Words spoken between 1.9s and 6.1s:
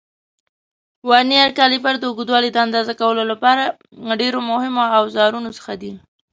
د اوږدوالي د اندازه کولو له ډېرو مهمو اوزارونو څخه دی.